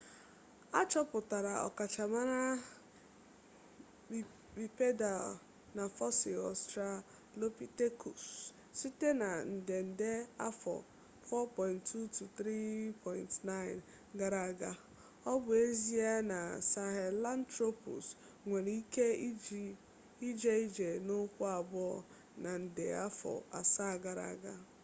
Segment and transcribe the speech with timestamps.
[0.81, 2.41] achoputara ọkachamara
[4.55, 5.25] bipedal
[5.77, 8.21] na fosil australopithecus
[8.79, 10.11] site na nde nde
[10.47, 10.75] afọ
[11.27, 13.53] 4.2-3.9
[14.19, 14.71] gara aga
[15.31, 16.39] o bu ezie na
[16.71, 18.05] sahelanthropus
[18.47, 19.07] nwere ike
[20.29, 21.95] ije ije n'ukwu abuo
[22.43, 24.53] na nde afọ asaa gara aga